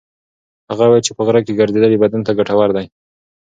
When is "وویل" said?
0.85-1.05